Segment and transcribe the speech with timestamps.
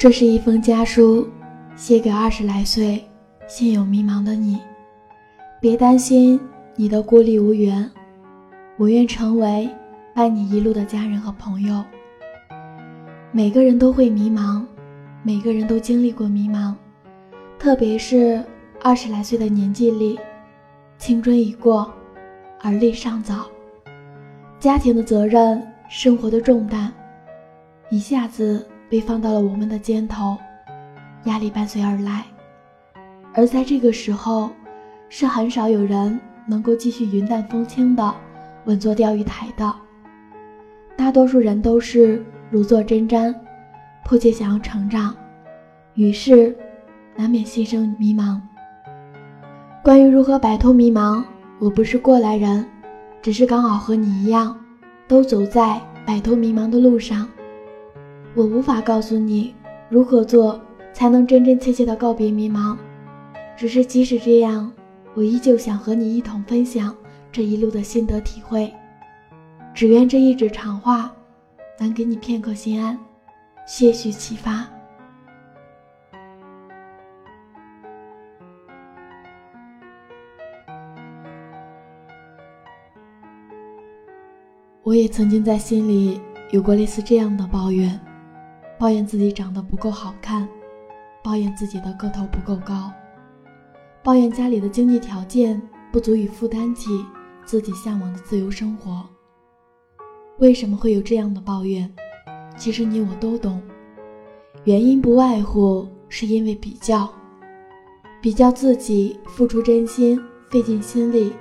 [0.00, 1.28] 这是一封家书，
[1.76, 3.04] 写给二十来岁、
[3.46, 4.58] 心有迷茫的你。
[5.60, 6.40] 别担心
[6.74, 7.86] 你的孤立无援，
[8.78, 9.68] 我愿成为
[10.14, 11.84] 伴你一路的家人和朋友。
[13.30, 14.64] 每个人都会迷茫，
[15.22, 16.74] 每个人都经历过迷茫，
[17.58, 18.42] 特别是
[18.80, 20.18] 二十来岁的年纪里，
[20.96, 21.92] 青春已过，
[22.62, 23.50] 而立尚早，
[24.58, 26.90] 家庭的责任、生活的重担，
[27.90, 28.66] 一下子。
[28.90, 30.36] 被放到了我们的肩头，
[31.24, 32.24] 压力伴随而来，
[33.32, 34.50] 而在这个时候，
[35.08, 38.12] 是很少有人能够继续云淡风轻的
[38.64, 39.72] 稳坐钓鱼台的。
[40.96, 43.32] 大多数人都是如坐针毡，
[44.04, 45.14] 迫切想要成长，
[45.94, 46.54] 于是
[47.14, 48.40] 难免心生迷茫。
[49.84, 51.22] 关于如何摆脱迷茫，
[51.60, 52.66] 我不是过来人，
[53.22, 54.58] 只是刚好和你一样，
[55.06, 57.28] 都走在摆脱迷茫的路上。
[58.34, 59.54] 我无法告诉你
[59.88, 60.60] 如何做
[60.92, 62.76] 才能真真切切的告别迷茫，
[63.56, 64.72] 只是即使这样，
[65.14, 66.94] 我依旧想和你一同分享
[67.32, 68.72] 这一路的心得体会。
[69.74, 71.12] 只愿这一纸长话
[71.78, 72.98] 能给你片刻心安，
[73.66, 74.66] 些许启发。
[84.82, 86.20] 我也曾经在心里
[86.52, 88.00] 有过类似这样的抱怨。
[88.80, 90.48] 抱怨自己长得不够好看，
[91.22, 92.90] 抱怨自己的个头不够高，
[94.02, 95.60] 抱怨家里的经济条件
[95.92, 97.04] 不足以负担起
[97.44, 99.04] 自己向往的自由生活。
[100.38, 101.94] 为什么会有这样的抱怨？
[102.56, 103.60] 其实你我都懂，
[104.64, 107.06] 原因不外乎是因为比较，
[108.22, 110.18] 比较自己付出真心、
[110.48, 111.34] 费尽心力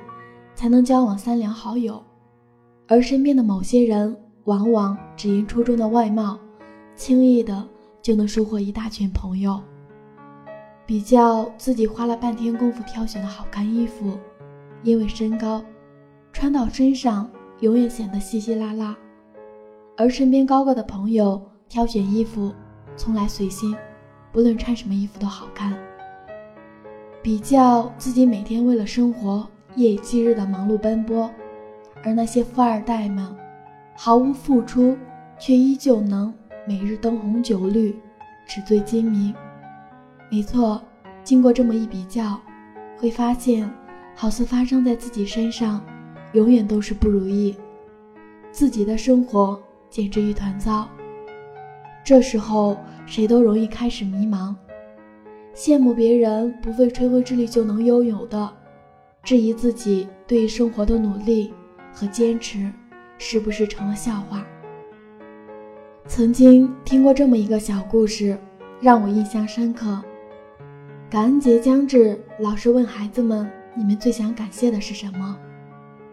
[0.56, 2.03] 才能交往三两好友，
[2.85, 4.13] 而身边的某些人
[4.44, 6.38] 往往只因出众的外貌。
[6.99, 7.65] 轻易的
[8.01, 9.57] 就能收获一大群朋友。
[10.85, 14.17] 比较自己花了半天功夫挑选的好看衣服，
[14.83, 15.63] 因为身高，
[16.33, 18.93] 穿到身上永远显得稀稀拉拉；
[19.95, 22.53] 而身边高个的朋友挑选衣服
[22.97, 23.73] 从来随心，
[24.33, 25.73] 不论穿什么衣服都好看。
[27.23, 31.31] 比较自己每天为了生活夜以继日的忙碌奔波，
[32.03, 33.25] 而那些富二代们
[33.95, 34.97] 毫无付出，
[35.39, 36.33] 却依旧能。
[36.69, 38.00] 每日灯红酒绿，
[38.46, 39.34] 纸醉金迷。
[40.30, 40.80] 没错，
[41.24, 42.40] 经过这么一比较，
[42.96, 43.68] 会发现，
[44.13, 45.84] 好似发生在自己身上，
[46.34, 47.56] 永远都是不如意，
[48.52, 49.59] 自己的生活
[49.90, 50.88] 简直一团糟。
[52.06, 54.53] 这时候，谁都容易开始迷茫，
[55.56, 58.47] 羡慕别人不费吹灰之力就能拥有的，
[59.24, 61.51] 质疑自己对于生活的努力
[61.91, 62.72] 和坚持，
[63.18, 64.46] 是不是成了笑话？
[66.09, 68.35] 曾经听过这么一个小故事，
[68.81, 70.01] 让我印象深刻。
[71.07, 73.47] 感恩节将至，老师问孩子们
[73.77, 75.37] ：“你们最想感谢的是什么？”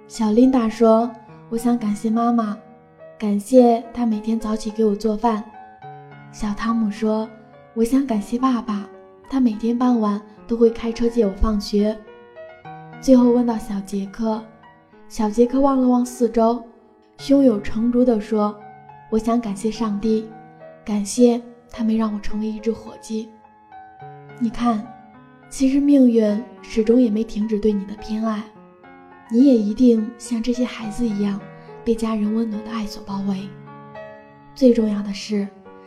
[0.07, 1.11] 小琳达说
[1.49, 2.59] ：“我想感谢妈妈，
[3.19, 5.43] 感谢她每天早起给我做饭。”
[6.31, 7.27] 小汤姆说
[7.73, 8.87] ：“我想感谢爸爸，
[9.31, 11.97] 他每天傍晚都会开车接我放学。”
[13.01, 14.45] 最后问到小杰克，
[15.09, 16.63] 小杰克望了望四周，
[17.17, 18.55] 胸有成竹地说。
[19.09, 20.29] 我想感谢上帝，
[20.85, 21.41] 感谢
[21.71, 23.31] 他没让我成为一只火鸡。
[24.41, 24.85] 你看，
[25.49, 28.43] 其实命运始终也没停止对你的偏爱，
[29.31, 31.41] 你也一定像这些孩子一样，
[31.85, 33.49] 被家人温暖的爱所包围。
[34.57, 35.47] 最重要的是，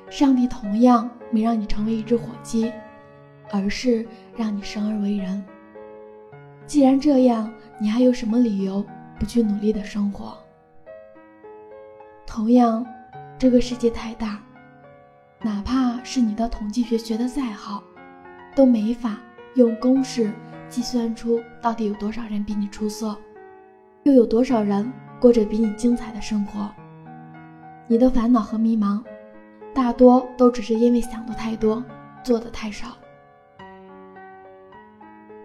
[0.09, 2.71] 上帝同样没让你成为一只火鸡，
[3.51, 4.07] 而是
[4.37, 5.43] 让你生而为人。
[6.65, 7.51] 既然这样，
[7.81, 8.85] 你还有什么理由
[9.19, 10.37] 不去努力的生活？
[12.25, 12.85] 同样。
[13.39, 14.37] 这个世界太大，
[15.41, 17.81] 哪怕是你的统计学学得再好，
[18.53, 19.17] 都没法
[19.55, 20.29] 用公式
[20.67, 23.15] 计算出到底有多少人比你出色，
[24.03, 24.91] 又有多少人
[25.21, 26.69] 过着比你精彩的生活。
[27.87, 29.01] 你的烦恼和迷茫，
[29.73, 31.81] 大多都只是因为想的太多，
[32.21, 32.87] 做的太少。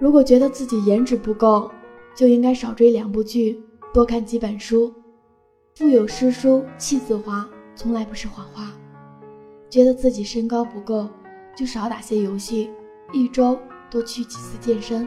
[0.01, 1.71] 如果觉得自己颜值不够，
[2.17, 3.63] 就应该少追两部剧，
[3.93, 4.93] 多看几本书。
[5.77, 7.49] 腹有诗书气自华。
[7.75, 8.73] 从来不是谎话。
[9.69, 11.09] 觉得自己身高不够，
[11.57, 12.71] 就少打些游戏，
[13.13, 13.59] 一周
[13.91, 15.07] 多去几次健身。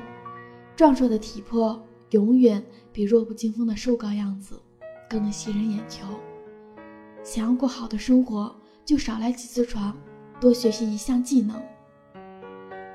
[0.76, 4.60] 壮硕的体魄永远比弱不禁风的瘦高样子
[5.10, 6.06] 更能吸人眼球。
[7.24, 8.54] 想要过好的生活，
[8.86, 9.96] 就少来几次床，
[10.40, 11.62] 多学习一项技能。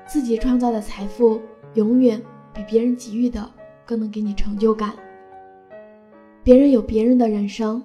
[0.07, 1.41] 自己创造的财富
[1.73, 2.21] 永远
[2.53, 3.51] 比别人给予的
[3.85, 4.93] 更能给你成就感。
[6.43, 7.83] 别人有别人的人生。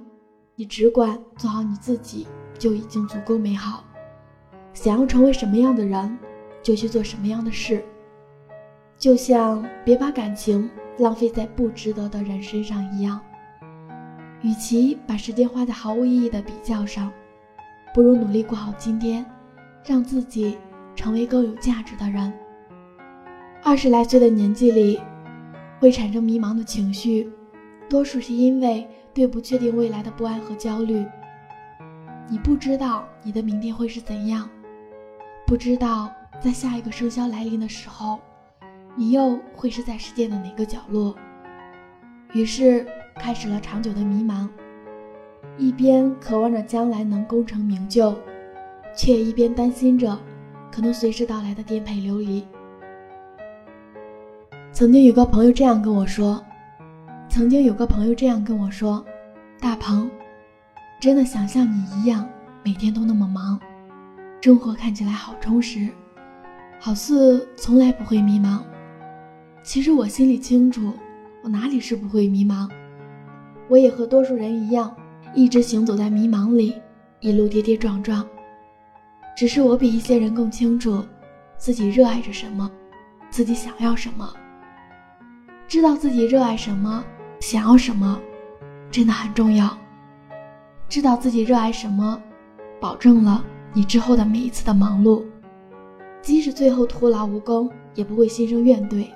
[0.61, 2.27] 你只管做好你自己，
[2.59, 3.85] 就已经足够美好。
[4.75, 6.19] 想要成为什么样的人，
[6.65, 7.85] 就去做什么样的事。
[8.99, 10.69] 就像别把感情
[10.99, 13.21] 浪费在不值得的人身上一样。
[14.43, 17.09] 与其把时间花在毫无意义的比较上，
[17.95, 19.25] 不如努力过好今天，
[19.85, 20.59] 让自己
[20.97, 22.33] 成为更有价值的人。
[23.63, 24.99] 二十来岁的年纪里，
[25.79, 27.31] 会产生迷茫的情绪，
[27.89, 28.89] 多数是因为
[29.19, 31.05] 对不确定未来的不安和焦虑。
[32.29, 34.49] 你不知道你的明天会是怎样，
[35.45, 36.09] 不知道
[36.41, 38.21] 在下一个生肖来临的时候，
[38.95, 41.17] 你又会是在世界的哪个角落。
[42.33, 42.87] 于是。
[43.21, 44.49] 开始了长久的迷茫，
[45.57, 48.15] 一边渴望着将来能功成名就，
[48.95, 50.17] 却一边担心着
[50.71, 52.47] 可能随时到来的颠沛流离。
[54.71, 56.41] 曾经有个朋友这样跟我说
[57.29, 59.05] ：“曾经有个朋友这样跟我说，
[59.61, 60.11] 大鹏，
[60.99, 62.29] 真的想像你一样，
[62.65, 63.61] 每天都那么忙，
[64.41, 65.89] 生活看起来好充实，
[66.81, 68.61] 好似从来不会迷茫。
[69.63, 70.93] 其实我心里清楚，
[71.43, 72.69] 我哪里是不会迷茫。”
[73.69, 74.93] 我也和多数人一样，
[75.35, 76.75] 一直行走在迷茫里，
[77.21, 78.27] 一路跌跌撞撞。
[79.37, 81.05] 只是我比一些人更清楚，
[81.59, 82.69] 自己热爱着什么，
[83.29, 84.33] 自己想要什么。
[85.69, 87.05] 知道自己热爱什么，
[87.41, 88.21] 想要什么，
[88.91, 89.77] 真的很重要。
[90.89, 92.21] 知道自己热爱什么，
[92.81, 95.25] 保证了你之后的每一次的忙碌，
[96.23, 99.07] 即使最后徒劳无功，也不会心生怨怼，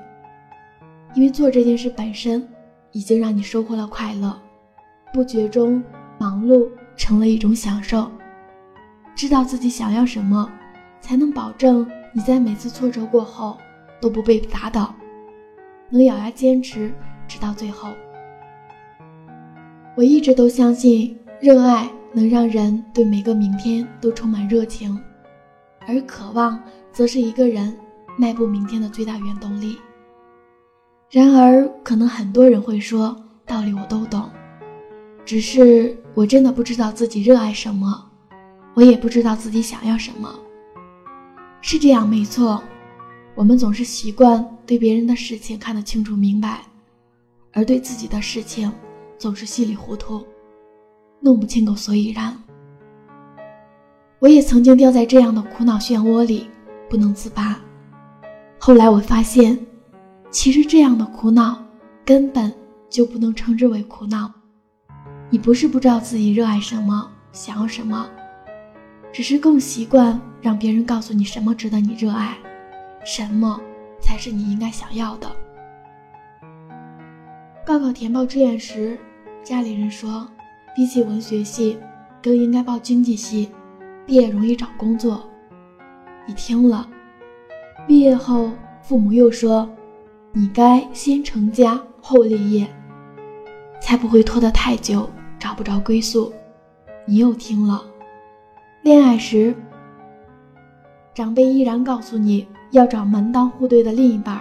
[1.15, 2.49] 因为做这件事本身。
[2.95, 4.39] 已经让你收获了快乐，
[5.15, 5.83] 不觉中
[6.19, 8.13] 忙碌成了一种享受。
[9.15, 10.47] 知道自己想要什么，
[11.01, 13.57] 才能保证你在每次挫折过后
[13.99, 14.95] 都不被打倒，
[15.89, 16.93] 能咬牙坚持
[17.27, 17.89] 直到最后。
[19.95, 24.99] 我一直都相信，热爱能让人对每个明天都充满热情，
[25.87, 26.59] 而渴望
[26.93, 27.77] 则是一个人
[28.17, 29.79] 迈步明天的最大原动力。
[31.11, 34.31] 然而，可能很多人会说，道理我都懂，
[35.27, 38.11] 只是我真的不知道自己热爱什么，
[38.73, 40.35] 我也不知道自己想要什么。
[41.61, 42.63] 是这样，没错，
[43.35, 46.63] 我们总是习惯对别人的事情看得清楚明白，
[47.53, 48.73] 而对自己的事情
[49.23, 50.27] 总是稀里糊涂，
[51.21, 52.37] 弄不清个所以然。
[54.19, 56.51] 我也曾经掉在这样的苦恼漩涡里，
[56.91, 57.57] 不能自拔。
[58.59, 59.57] 后来我发现。
[60.33, 61.63] 其实这样的苦恼
[62.07, 62.51] 根本
[62.89, 64.33] 就不能称之为苦恼，
[65.29, 68.09] 你不是不知道自己热爱什么，想要什么，
[69.13, 72.35] 只是更习惯让别人告诉你什么值得你热爱，
[73.05, 73.61] 什么
[74.01, 75.31] 才是你应该想要的。
[77.65, 78.99] 高考填报志愿时，
[79.43, 80.29] 家里人说，
[80.75, 81.77] 比起文学系，
[82.23, 83.51] 更应该报经济系，
[84.07, 85.29] 毕业容易找工作。
[86.27, 86.89] 你听了，
[87.87, 88.51] 毕业后
[88.83, 89.69] 父母又说。
[90.35, 92.67] 你该先成家后立业，
[93.83, 95.07] 才不会拖得太久，
[95.39, 96.33] 找不着归宿。
[97.05, 97.85] 你又听了，
[98.81, 99.55] 恋爱时，
[101.13, 104.41] 长辈依然告诉你要找门当户对的另一半，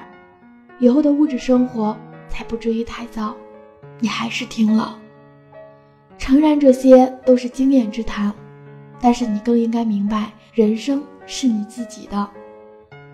[0.80, 1.98] 以后的物质生活
[2.30, 3.36] 才不至于太糟。
[4.02, 4.98] 你还是听了。
[6.18, 8.34] 诚然，这些都是经验之谈，
[9.00, 12.30] 但是你更应该明白，人生是你自己的，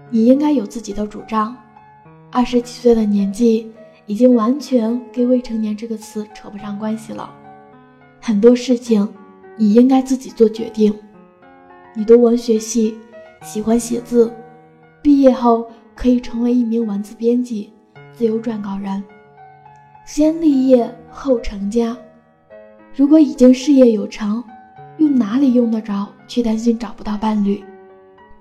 [0.10, 1.56] 你应该有自己的主张。
[2.32, 3.72] 二十几岁的年纪，
[4.06, 7.34] 已经完全跟未成年这个词扯不上关系了。
[8.20, 9.08] 很多事情，
[9.56, 10.94] 你应该自己做决定。
[11.96, 12.98] 你读文学系，
[13.42, 14.34] 喜欢写字，
[15.02, 17.72] 毕业后可以成为一名文字编辑、
[18.12, 19.02] 自由撰稿人。
[20.08, 21.96] 先立业后成家。
[22.96, 24.42] 如果已经事业有成，
[24.96, 27.62] 又哪里用得着去担心找不到伴侣？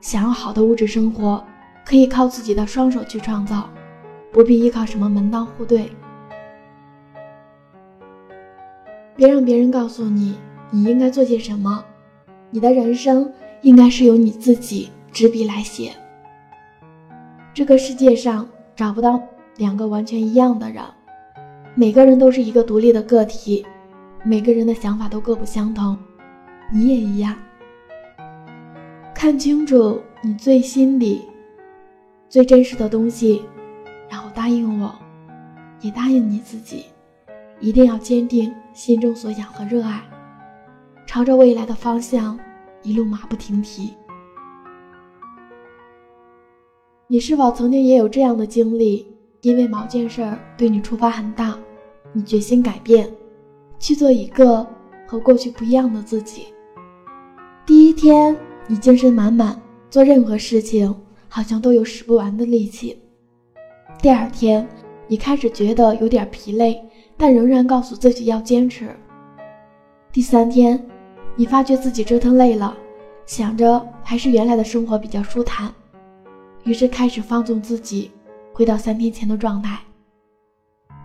[0.01, 1.43] 想要好的物质生活，
[1.85, 3.69] 可以靠自己的双手去创造。
[4.33, 5.91] 不必依靠什么门当户对，
[9.17, 10.39] 别让别人告诉你
[10.71, 11.85] 你应该做些什么，
[12.49, 13.33] 你的人生
[13.63, 15.91] 应该是由你自己执笔来写。
[17.53, 19.21] 这个世界上找不到
[19.57, 20.85] 两个完全一样的人，
[21.79, 23.63] 每个人都是一个独立的个体，
[24.25, 25.95] 每个人的想法都各不相同，
[26.73, 27.37] 你也一样。
[29.15, 31.21] 看清楚你最心里
[32.31, 33.43] 最真实的东西。
[34.09, 34.95] 然后答应我，
[35.83, 36.87] 也答应你自己，
[37.61, 40.01] 一定要坚定心中所想和热爱，
[41.07, 42.39] 朝着未来的方向
[42.83, 43.93] 一路马不停蹄。
[47.07, 49.07] 你是否曾经也有这样的经历？
[49.43, 51.57] 因为某件事儿对你触发很大，
[52.13, 53.09] 你决心改变，
[53.79, 54.67] 去做一个
[55.07, 56.47] 和过去不一样的自己。
[57.65, 58.37] 第一天
[58.67, 59.61] 你精神满满，
[59.91, 60.95] 做任何事情
[61.29, 62.99] 好像都有使不完的力气。
[64.01, 64.67] 第二天，
[65.09, 66.83] 你开始觉得有点疲累，
[67.17, 68.89] 但仍然告诉自己要坚持。
[70.13, 70.83] 第三天，
[71.35, 72.77] 你发觉自己折腾累了，
[73.27, 75.73] 想着还是原来的生活比较舒坦，
[76.65, 78.11] 于是开始放纵自己，
[78.53, 79.79] 回到三天前的状态。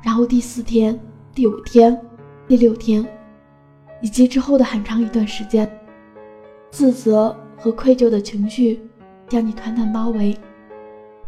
[0.04, 1.00] 然后第四天、
[1.34, 2.00] 第五天、
[2.48, 3.06] 第六天，
[4.02, 5.70] 以及之后的很长一段时间，
[6.72, 8.82] 自责和愧疚的情绪
[9.28, 10.36] 将你团团包围，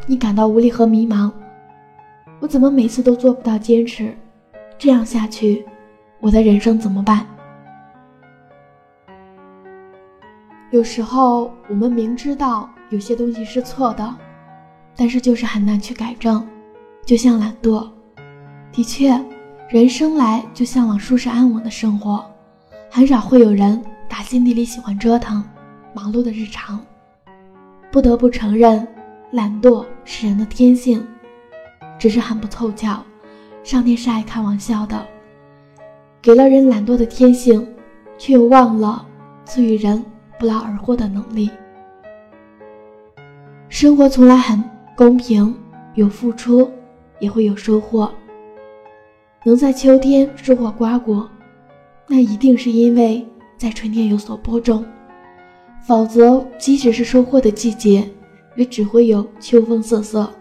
[0.08, 1.32] 你感到无力和迷茫。
[2.40, 4.14] 我怎么每次都做不到坚持？
[4.78, 5.66] 这样下去，
[6.20, 7.26] 我的人生怎么办？
[10.72, 14.16] 有时候我们明知道有些东西是错的，
[14.98, 16.46] 但是就是很难去改正，
[17.06, 17.88] 就像懒惰。
[18.74, 19.14] 的确，
[19.70, 22.26] 人生来就向往舒适安稳的生活，
[22.90, 25.44] 很少会有人打心底里喜欢折腾、
[25.94, 26.84] 忙碌的日常。
[27.92, 28.86] 不得不承认，
[29.30, 31.06] 懒惰是人的天性，
[32.00, 33.04] 只是很不凑巧，
[33.64, 35.06] 上天是爱开玩笑的，
[36.20, 37.76] 给了人懒惰的天性，
[38.18, 39.06] 却又忘了
[39.46, 40.04] 赐予人
[40.40, 41.48] 不劳而获的能力。
[43.70, 44.64] 生活从来很
[44.96, 45.56] 公平，
[45.94, 46.68] 有付出
[47.20, 48.12] 也会有收获。
[49.46, 51.30] 能在秋天收获瓜果，
[52.08, 54.86] 那一定是因为在春天有所播种，
[55.86, 58.10] 否则即使是收获的季节，
[58.56, 60.32] 也只会有秋风瑟瑟。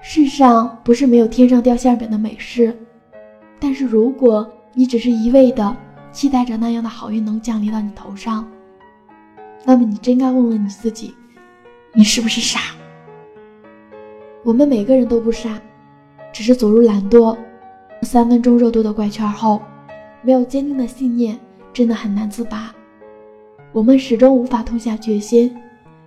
[0.00, 2.76] 世上不是没有天上掉馅饼的美事，
[3.60, 5.76] 但是如果你只是一味的
[6.10, 8.48] 期待着那样的好运能降临到你头上，
[9.64, 11.14] 那么你真该问问你自己，
[11.92, 12.74] 你是不是傻？
[14.42, 15.60] 我们每个人都不傻。
[16.36, 17.34] 只是走入懒惰、
[18.02, 19.62] 三分钟热度的怪圈后，
[20.20, 21.40] 没有坚定的信念，
[21.72, 22.74] 真的很难自拔。
[23.72, 25.56] 我们始终无法痛下决心，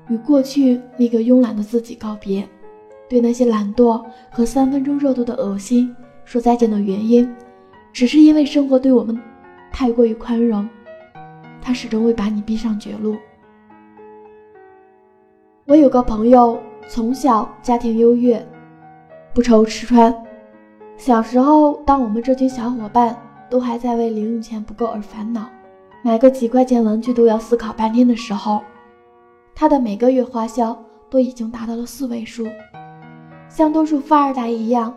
[0.07, 2.47] 与过去那个慵懒的自己告别，
[3.09, 5.95] 对那些懒惰和三分钟热度的恶心
[6.25, 7.27] 说再见的原因，
[7.91, 9.19] 只是因为生活对我们
[9.71, 10.69] 太过于宽容，
[11.59, 13.15] 他始终会把你逼上绝路。
[15.65, 18.47] 我有个朋友，从小家庭优越。
[19.33, 20.13] 不愁吃穿。
[20.97, 23.17] 小时候，当我们这群小伙伴
[23.49, 25.49] 都还在为零用钱不够而烦恼，
[26.03, 28.61] 买个几块钱玩具都要思考半天的时候，
[29.55, 30.77] 他的每个月花销
[31.09, 32.47] 都已经达到了四位数。
[33.47, 34.93] 像多数富二代一样，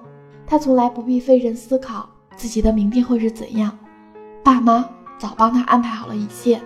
[0.47, 3.79] 他从来不必费神思考自己的明天会是怎样，
[4.43, 6.61] 爸妈早帮他安排好了一切。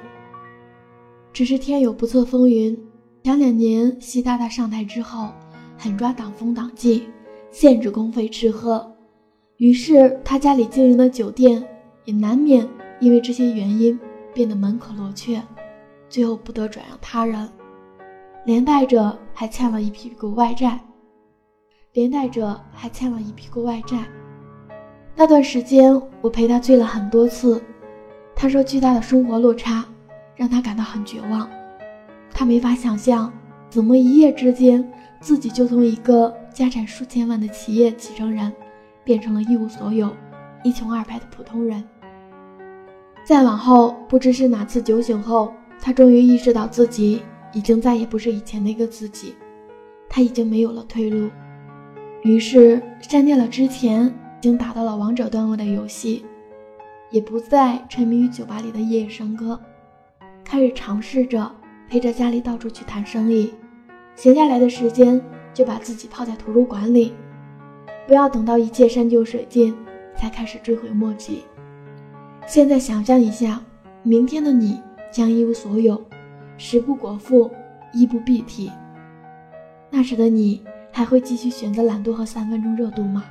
[1.32, 2.74] 只是天有不测风云，
[3.22, 5.28] 前两年习大大上台之后，
[5.76, 7.06] 狠抓党风党纪。
[7.58, 8.86] 限制公费吃喝，
[9.56, 11.66] 于是他家里经营的酒店
[12.04, 12.68] 也难免
[13.00, 13.98] 因为这些原因
[14.34, 15.42] 变得门可罗雀，
[16.06, 17.48] 最后不得转让他人，
[18.44, 20.78] 连带着还欠了一屁股外债，
[21.94, 24.04] 连带着还欠了一屁股外债。
[25.14, 27.62] 那段时间我陪他醉了很多次，
[28.34, 29.82] 他说巨大的生活落差
[30.34, 31.48] 让他感到很绝望，
[32.34, 33.32] 他没法想象
[33.70, 34.86] 怎么一夜之间
[35.22, 36.30] 自己就从一个。
[36.56, 38.50] 家产数千万的企业继承人，
[39.04, 40.10] 变成了一无所有、
[40.64, 41.86] 一穷二白的普通人。
[43.26, 47.22] 再往后，不知是哪次酒醒后，他终于意识到自己
[47.52, 49.34] 已经再也不是以前那个自己，
[50.08, 51.28] 他已经没有了退路。
[52.22, 56.24] 于是删掉了之前已经达到了王者段位的游戏，
[57.10, 59.60] 也不再沉迷于酒吧里的夜夜笙歌，
[60.42, 61.54] 开始尝试着
[61.86, 63.52] 陪着家里到处去谈生意，
[64.14, 65.22] 闲下来的时间。
[65.56, 67.14] 就把自己泡在图书馆里，
[68.06, 69.74] 不要等到一切山穷水尽
[70.14, 71.44] 才开始追悔莫及。
[72.46, 73.62] 现在想象一下，
[74.02, 74.78] 明天的你
[75.10, 75.98] 将一无所有，
[76.58, 77.50] 食不果腹，
[77.94, 78.70] 衣不蔽体，
[79.88, 83.24] 那时的你还会继续选择懒惰和三分钟热度吗？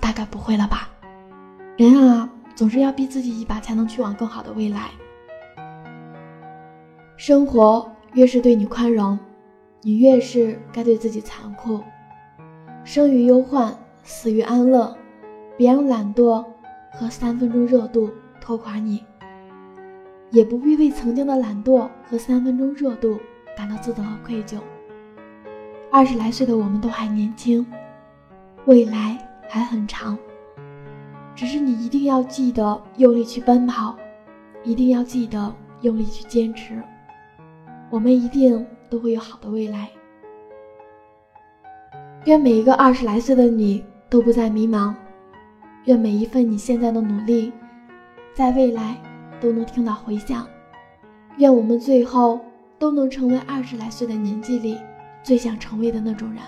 [0.00, 0.90] 大概不会了吧。
[1.76, 4.90] 人啊，总是要逼自己一把，才能去往更好的未来。
[7.16, 9.16] 生活越是对你宽容。
[9.88, 11.80] 你越是该对自己残酷，
[12.84, 14.94] 生于忧患，死于安乐。
[15.56, 16.44] 别让懒惰
[16.92, 19.02] 和三分钟热度拖垮你，
[20.30, 23.18] 也不必为曾经的懒惰和三分钟热度
[23.56, 24.58] 感到自责和愧疚。
[25.90, 27.66] 二十来岁的我们都还年轻，
[28.66, 29.16] 未来
[29.48, 30.18] 还很长。
[31.34, 33.96] 只是你一定要记得用力去奔跑，
[34.62, 36.74] 一定要记得用力去坚持。
[37.88, 38.66] 我们一定。
[38.88, 39.88] 都会有好的未来。
[42.24, 44.94] 愿每一个二十来岁的你都不再迷茫，
[45.84, 47.52] 愿每一份你现在的努力，
[48.34, 48.96] 在未来
[49.40, 50.46] 都能听到回响，
[51.38, 52.40] 愿我们最后
[52.78, 54.78] 都能成为二十来岁的年纪里
[55.22, 56.42] 最想成为的那种人。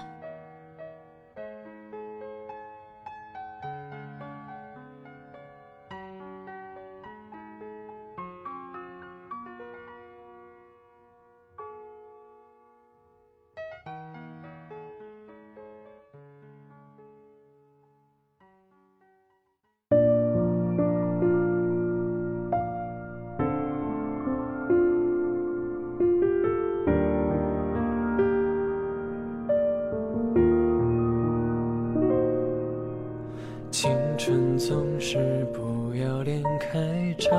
[34.61, 36.79] 总是不要脸开
[37.19, 37.33] 场，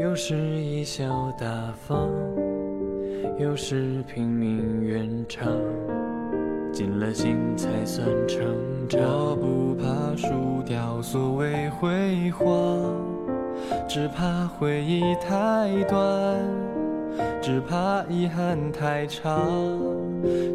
[0.00, 1.46] 有时贻笑大
[1.86, 2.10] 方，
[3.38, 5.46] 有时拼命圆场，
[6.72, 8.44] 尽了心才算成
[8.88, 9.00] 长。
[9.00, 12.44] 我不怕输掉所谓辉煌，
[13.88, 16.42] 只怕回忆太短，
[17.40, 19.48] 只怕遗憾太长，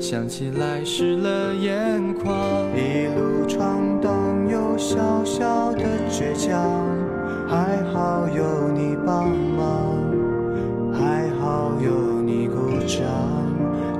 [0.01, 2.35] 想起来湿了眼眶。
[2.75, 4.22] 一路闯荡。
[4.83, 6.61] 小小的倔强，
[7.47, 9.95] 还好有你帮忙，
[10.91, 12.99] 还好有你鼓掌，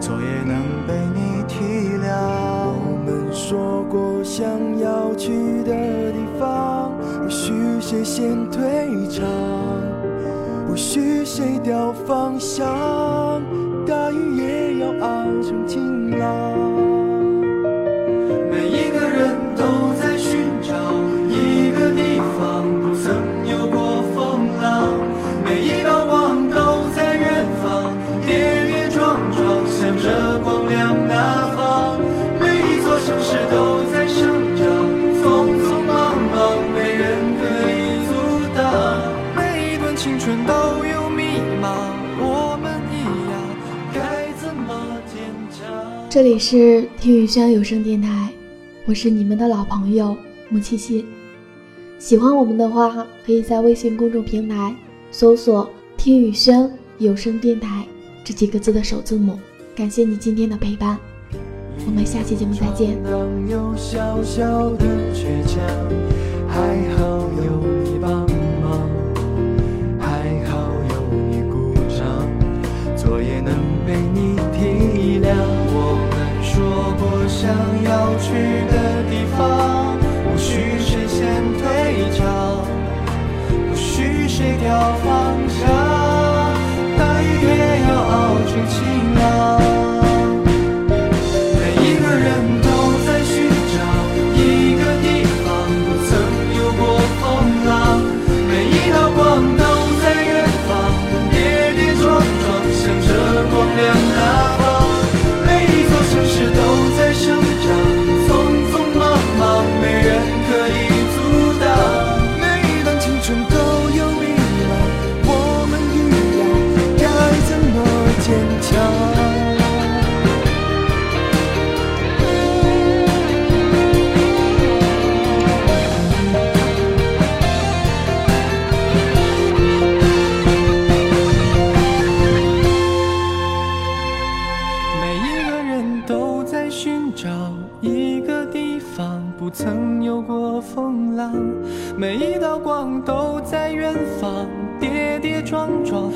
[0.01, 1.63] 错也能被你体
[2.03, 2.11] 谅。
[2.75, 4.45] 我们说过想
[4.77, 5.71] 要去的
[6.11, 6.91] 地方，
[7.23, 9.25] 不许谁先退场，
[10.67, 12.67] 不许谁掉方向，
[46.13, 48.29] 这里是听雨轩有声电台，
[48.85, 50.15] 我是你们的老朋友
[50.47, 51.03] 木七七。
[51.97, 54.75] 喜欢我们的话，可以在微信公众平台
[55.09, 57.83] 搜索“听雨轩有声电台”
[58.23, 59.39] 这几个字的首字母。
[59.75, 60.99] 感谢你今天的陪伴，
[61.87, 62.95] 我们下期节目再见。
[63.75, 64.23] 想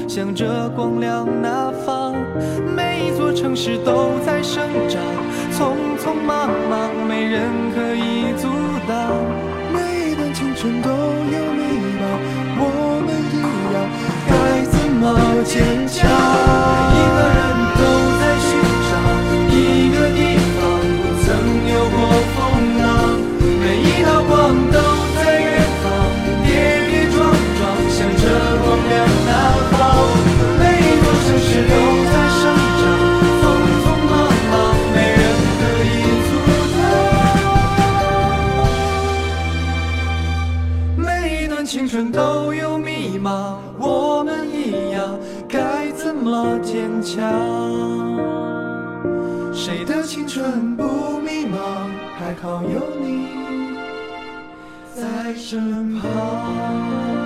[0.08, 2.16] 向着光亮那方。
[2.76, 5.02] 每一座城市都在生长，
[5.52, 8.48] 匆匆忙忙，没人可以阻
[8.88, 9.12] 挡。
[9.74, 10.96] 每一段青春都有
[11.54, 11.62] 迷
[12.00, 12.04] 茫，
[12.60, 12.62] 我
[13.06, 13.36] 们一
[13.74, 13.76] 样，
[14.28, 14.32] 该
[14.66, 15.04] 怎么
[15.44, 15.98] 坚强？
[16.94, 17.47] 一个人
[41.68, 47.22] 青春都有迷茫我们一样该怎么坚强？
[49.54, 51.58] 谁的青春不迷茫
[52.18, 53.28] 还好有你
[54.96, 57.17] 在身旁。